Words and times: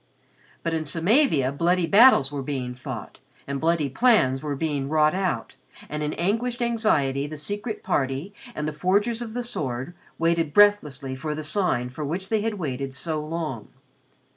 But 0.63 0.73
in 0.73 0.83
Samavia 0.83 1.51
bloody 1.55 1.85
battles 1.85 2.31
were 2.31 2.41
being 2.41 2.73
fought, 2.73 3.19
and 3.45 3.61
bloody 3.61 3.87
plans 3.87 4.41
were 4.41 4.55
being 4.55 4.89
wrought 4.89 5.13
out, 5.13 5.57
and 5.89 6.01
in 6.01 6.13
anguished 6.13 6.59
anxiety 6.59 7.27
the 7.27 7.37
Secret 7.37 7.83
Party 7.83 8.33
and 8.55 8.67
the 8.67 8.73
Forgers 8.73 9.21
of 9.21 9.35
the 9.35 9.43
Sword 9.43 9.93
waited 10.17 10.55
breathlessly 10.55 11.13
for 11.15 11.35
the 11.35 11.43
Sign 11.43 11.89
for 11.91 12.03
which 12.03 12.29
they 12.29 12.41
had 12.41 12.55
waited 12.55 12.95
so 12.95 13.23
long. 13.23 13.67